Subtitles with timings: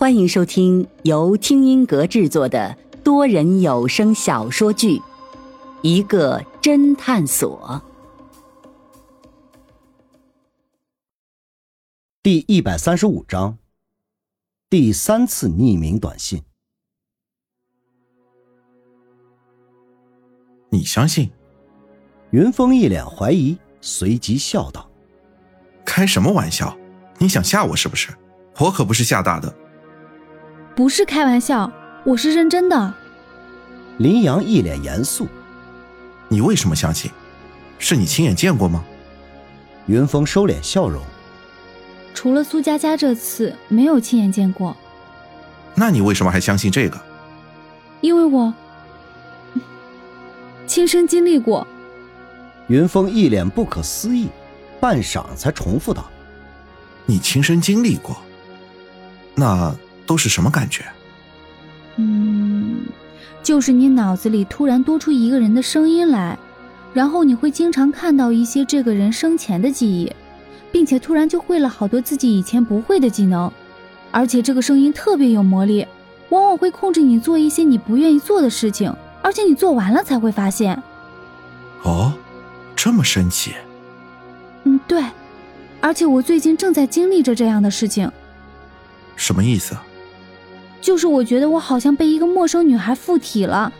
[0.00, 4.96] 欢迎收听由听音阁制作的多人有声小说剧
[5.82, 7.82] 《一个侦探所》
[12.22, 13.58] 第一百三十五章，
[14.70, 16.42] 第三次匿名短信。
[20.70, 21.30] 你相信？
[22.30, 24.90] 云峰一脸怀疑，随即笑道
[25.84, 26.74] ：“开什么玩笑？
[27.18, 28.08] 你想吓我是不是？
[28.60, 29.54] 我可不是吓大的。”
[30.74, 31.70] 不是开玩笑，
[32.04, 32.94] 我是认真的。
[33.98, 35.28] 林阳一脸严肃
[36.28, 37.10] ：“你为什么相信？
[37.78, 38.82] 是你亲眼见过吗？”
[39.86, 41.02] 云峰收敛笑容
[42.14, 44.74] ：“除了苏佳佳这次没有亲眼见过。”
[45.74, 46.98] 那你为什么还相信这个？
[48.00, 48.52] 因为我
[50.66, 51.66] 亲身经历过。
[52.68, 54.28] 云峰一脸不可思议，
[54.80, 56.08] 半晌才重复道
[57.04, 58.16] ：“你亲身经历过？
[59.34, 59.74] 那？”
[60.10, 60.84] 都是什么感觉？
[61.94, 62.80] 嗯，
[63.44, 66.36] 就是你脑子里突然多出一个人的声音来，
[66.92, 70.12] 然后你会经常看到一些这个人生前的记忆，
[70.72, 73.52] 并且突然就会了好多自己以前不会的技能，
[74.10, 75.86] 而且这个声音特别有魔力，
[76.30, 78.92] 往往会控制你做一些你不愿意做的事情，
[79.22, 80.82] 而且你做完了才会发现。
[81.84, 82.12] 哦，
[82.74, 83.54] 这么神奇？
[84.64, 85.04] 嗯，对，
[85.80, 88.10] 而且我最近正在经历着这样的事情。
[89.14, 89.76] 什么意思？
[90.80, 93.72] 就是我觉得我好像被一个陌生女孩附体了，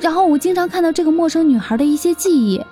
[0.00, 2.64] 然后我经常看到这个陌生女孩的一些记忆，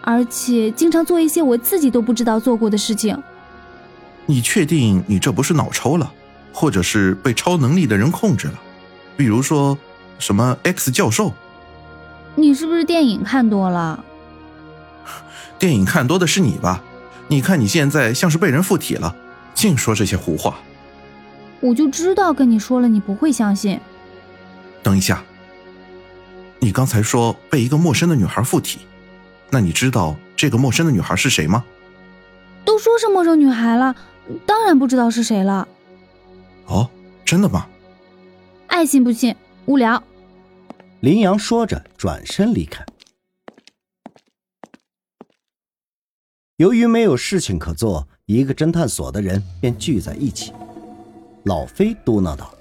[0.00, 3.20] 而且经常做一些我自己都不知道做过的事情。
[4.24, 6.12] 你确定你这不是脑抽了，
[6.52, 8.54] 或者是被超能力的人控制了？
[9.16, 9.76] 比如说
[10.18, 11.32] 什么 X 教授？
[12.34, 14.04] 你是不是电影看多了？
[15.58, 16.82] 电影看多的是你吧？
[17.28, 19.14] 你看你现在像是被人附体了，
[19.54, 20.58] 净说这些胡话。
[21.60, 23.80] 我就知道跟你说了，你不会相信。
[24.82, 25.22] 等一下，
[26.60, 28.80] 你刚才说被一个陌生的女孩附体，
[29.50, 31.64] 那你知道这个陌生的女孩是谁吗？
[32.64, 33.94] 都说是陌生女孩了，
[34.44, 35.66] 当然不知道是谁了。
[36.66, 36.88] 哦，
[37.24, 37.66] 真的吗？
[38.66, 39.34] 爱信不信，
[39.66, 40.02] 无聊。
[41.00, 42.84] 林阳说着转身离开。
[46.56, 50.52] 由于没有事情可做，一个侦探所的人便聚在一起。
[51.46, 52.52] 老飞嘟囔道：“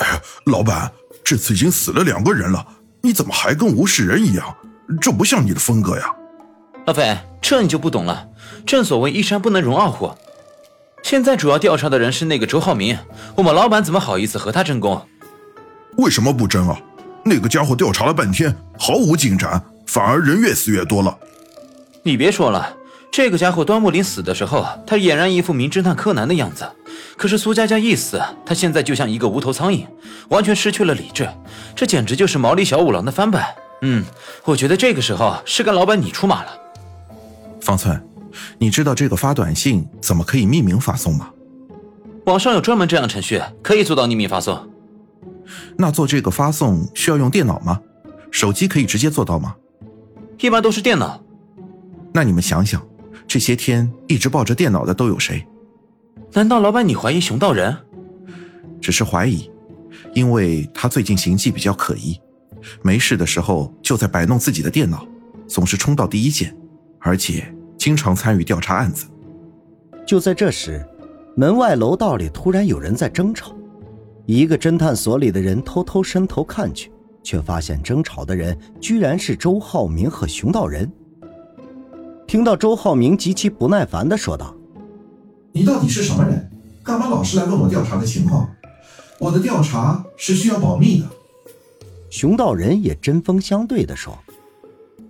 [0.00, 0.90] 哎呀，老板，
[1.22, 2.66] 这次已经死了两个人了，
[3.02, 4.56] 你怎么还跟无视人一样？
[4.98, 6.06] 这不像你的风格呀！”
[6.86, 8.26] 老飞，这你就不懂了。
[8.64, 10.10] 正所谓一山不能容二虎。
[11.02, 12.98] 现在主要调查的人是那个周浩明，
[13.34, 15.06] 我们老板怎么好意思和他争功？
[15.98, 16.80] 为什么不争啊？
[17.26, 21.18] 那个家伙调查了半天，毫无进展，反而人越死越多了。
[22.02, 22.74] 你别说了。
[23.12, 26.66] 这个家伙端木林死的时候，他俨然一副名侦探柯南的样子。
[27.16, 29.86] 可是苏佳佳一死，他现在就像一个无头苍蝇，
[30.28, 31.28] 完全失去了理智。
[31.74, 33.46] 这简直就是毛利小五郎的翻版。
[33.82, 34.04] 嗯，
[34.44, 36.50] 我觉得这个时候是跟老板你出马了。
[37.60, 38.02] 方寸，
[38.58, 41.30] 你知道这个发短信怎么可以匿名发送吗？
[42.26, 44.68] 网上有专门这样程序，可以做到匿名发送。
[45.76, 47.80] 那做这个发送需要用电脑吗？
[48.30, 49.54] 手机可以直接做到吗？
[50.38, 51.22] 一般都是电脑。
[52.12, 52.82] 那你们想想。
[53.28, 55.46] 这些天一直抱着电脑的都有谁？
[56.34, 57.76] 难道老板你怀疑熊道人？
[58.80, 59.50] 只是怀疑，
[60.14, 62.18] 因为他最近行迹比较可疑，
[62.80, 65.06] 没事的时候就在摆弄自己的电脑，
[65.46, 66.56] 总是冲到第一线，
[67.00, 69.06] 而且经常参与调查案子。
[70.06, 70.82] 就在这时，
[71.36, 73.54] 门外楼道里突然有人在争吵，
[74.24, 76.90] 一个侦探所里的人偷偷伸头看去，
[77.22, 80.90] 却发现争吵的人居然是周浩明和熊道人。
[82.26, 84.56] 听到周浩明极其不耐烦的说道
[85.52, 86.50] ：“你到底是什么人？
[86.82, 88.48] 干嘛老是来问我调查的情况？
[89.18, 91.06] 我的调查是需要保密的。”
[92.10, 94.18] 熊道人也针锋相对的说：“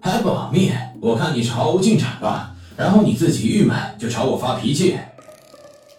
[0.00, 0.72] 还保密？
[1.00, 2.54] 我看你是毫无进展吧。
[2.76, 4.98] 然后你自己郁闷就朝我发脾气。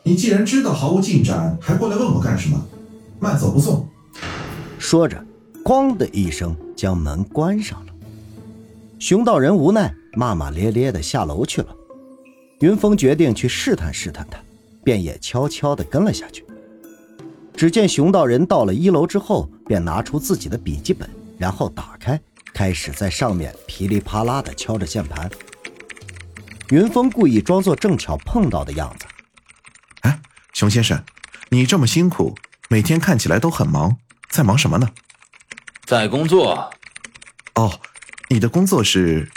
[0.03, 2.61] 你既然知道毫无进展，还过来问我干什么？
[3.19, 3.87] 慢走不送。”
[4.77, 5.23] 说着，
[5.63, 7.93] 咣的一声将门关上了。
[8.99, 9.93] 熊道人无奈。
[10.15, 11.75] 骂骂咧咧的下楼去了，
[12.63, 14.39] 云峰决定去试探试探他，
[14.85, 16.45] 便也悄悄地跟了下去。
[17.57, 22.17] 只见熊道人到了一楼之后，便拿出自己的笔记本，然后打开，
[22.53, 25.29] 开始在上面噼里啪啦地敲着键盘。
[26.69, 29.07] 云峰故意装作正巧碰到的样子。
[30.03, 30.21] 哎，
[30.53, 31.03] 熊先生，
[31.49, 32.33] 你这么辛苦，
[32.69, 33.97] 每天看起来都很忙，
[34.29, 34.89] 在忙什么呢？
[35.85, 36.71] 在工作。
[37.55, 37.77] 哦，
[38.29, 39.29] 你的工作是？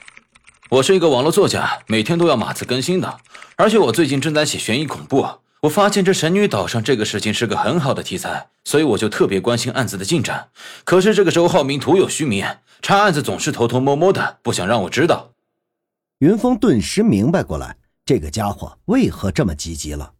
[0.68, 3.20] 我是一个网络作家，每天都要码字更新的。
[3.54, 5.24] 而且我最近正在写悬疑恐怖，
[5.60, 10.48] 我发现这神女岛上这个事情是个很好的题材，所以我就特别关心案子的进展。
[10.84, 12.44] 可是这个周浩明徒有虚名，
[12.82, 15.34] 查案子总是偷偷摸摸的，不想让我知道。
[16.18, 20.14] 云峰顿时明白过来，这个家伙为何这么积极了，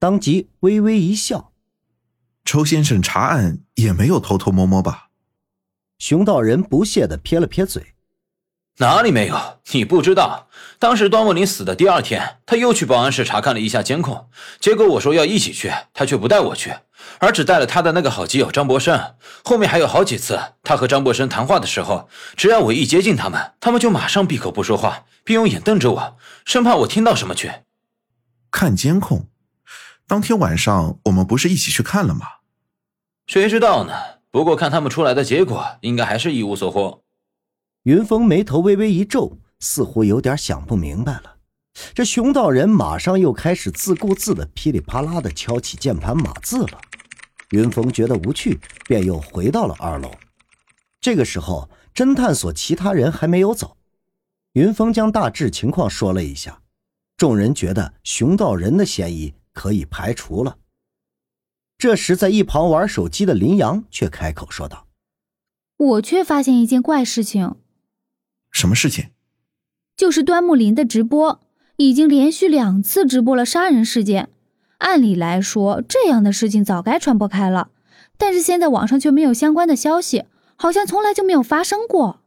[0.00, 1.52] 当即微微一笑
[2.44, 5.10] ：“周先生查案也没有偷偷摸摸吧？”
[6.00, 7.94] 熊道人不屑的撇了撇嘴。
[8.78, 9.60] 哪里没有？
[9.72, 10.48] 你不知道，
[10.78, 14.28] 当时端木林死的第二天，他又去保安室查看了一下监控，
[14.60, 16.74] 结果我说要一起去，他却不带我去，
[17.18, 19.14] 而只带了他的那个好基友张博生。
[19.44, 26.16] 后面还有好几次，他和张博生谈话的时候，只要我一接近他们，他们就马上闭口不说话，并用眼瞪着我，
[26.46, 27.52] 生怕我听到什么去。
[28.50, 29.28] 看监控，
[30.08, 32.26] 当天晚上我们不是一起去看了吗？
[33.26, 33.92] 谁知道呢？
[34.30, 37.01] 不过看他们出来的结果，应该还是一无所获。
[37.84, 41.38] 云峰眉头微微一皱，似乎有点想不明白了。
[41.94, 46.80] 这熊道人马上又开始自顾自的噼里啪啦的敲起键盘码字了。
[47.50, 50.12] 云峰觉得无趣，便又回到了二楼。
[51.00, 53.76] 这个时候，侦探所其他人还没有走。
[54.52, 56.62] 云峰将大致情况说了一下，
[57.16, 60.58] 众人觉得熊道人的嫌疑可以排除了。
[61.78, 64.86] 这时，在一旁玩手机的林阳却开口说道
[65.76, 67.56] ：“我却发现一件怪事情。”
[68.52, 69.06] 什么事情？
[69.96, 71.40] 就是端木林的直播
[71.76, 74.28] 已经连续两次直播了杀人事件。
[74.78, 77.70] 按理来说，这样的事情早该传播开了，
[78.16, 80.24] 但是现在网上却没有相关的消息，
[80.56, 82.20] 好像从来就没有发生过。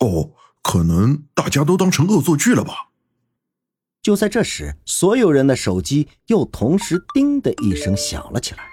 [0.00, 0.32] 哦，
[0.62, 2.90] 可能大家都当成恶作剧了吧？
[4.02, 8.64] 就在这时，所有人的手机又同时“叮”的一声响了起来，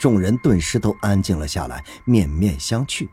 [0.00, 3.08] 众人顿时都安静了下来，面面相觑，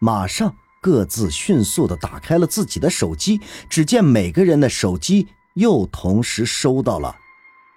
[0.00, 0.56] 马上。
[0.86, 7.16] 各自迅速的打开了自己的手机，只见每个人的手机又同时收到了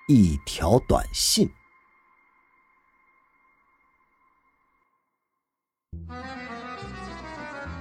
[0.07, 1.50] 一条短信。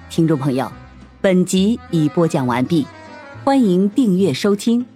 [0.09, 0.73] 听众朋友，
[1.21, 2.87] 本集已播讲完毕，
[3.45, 4.87] 欢迎订阅收听，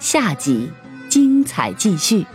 [0.00, 0.68] 下集
[1.08, 2.26] 精彩继续。